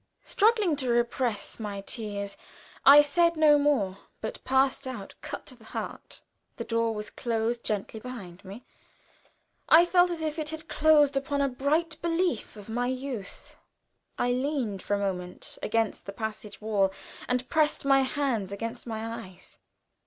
Struggling 0.23 0.75
to 0.77 0.89
repress 0.89 1.59
my 1.59 1.81
tears, 1.81 2.35
I 2.87 3.01
said 3.03 3.37
no 3.37 3.59
more, 3.59 3.99
but 4.19 4.43
passed 4.43 4.87
out, 4.87 5.13
cut 5.21 5.45
to 5.45 5.55
the 5.55 5.63
heart. 5.77 6.21
The 6.57 6.63
door 6.63 6.95
was 6.95 7.11
closed 7.11 7.63
gently 7.63 7.99
behind 7.99 8.43
me. 8.43 8.65
I 9.69 9.85
felt 9.85 10.09
as 10.09 10.23
if 10.23 10.39
it 10.39 10.49
had 10.49 10.67
closed 10.67 11.15
upon 11.15 11.39
a 11.39 11.47
bright 11.47 12.01
belief 12.01 12.55
of 12.55 12.67
my 12.67 12.87
youth. 12.87 13.55
I 14.17 14.31
leaned 14.31 14.81
for 14.81 14.95
a 14.95 14.97
moment 15.13 15.59
against 15.61 16.07
the 16.07 16.13
passage 16.13 16.59
wall 16.59 16.91
and 17.27 17.47
pressed 17.47 17.85
my 17.85 18.01
hand 18.01 18.51
against 18.51 18.87
my 18.87 19.05
eyes. 19.25 19.59